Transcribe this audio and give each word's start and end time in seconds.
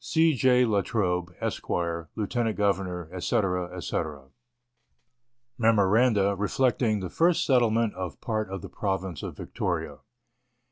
C. 0.03 0.33
J. 0.33 0.65
La 0.65 0.81
Trobe, 0.81 1.31
Esq., 1.39 1.69
Lieutenant 2.15 2.55
Governor, 2.57 3.07
&c., 3.21 3.39
&c. 3.81 4.01
MEMORANDA 5.59 6.35
RESPECTING 6.37 7.01
THE 7.01 7.09
FIRST 7.11 7.45
SETTLEMENT 7.45 7.93
OF 7.93 8.19
PART 8.19 8.49
OF 8.51 8.63
THE 8.63 8.69
PROVINCE 8.69 9.21
OF 9.21 9.37
VICTORIA. 9.37 9.97